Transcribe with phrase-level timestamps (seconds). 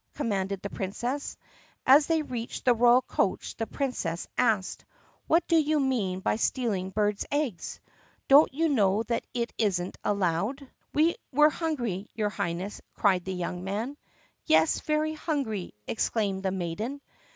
[0.15, 1.37] commanded the Princess.
[1.85, 4.83] As .they reached the royal coach the Princess asked,
[5.27, 7.79] "What do you mean by stealing birds' eggs'?
[8.27, 9.03] Don't you know
[9.35, 13.95] it is n't allowed?" "We were hungry, your Highness!" cried the young man.
[14.47, 16.99] "Yes, very hungry!" exclaimed the maiden.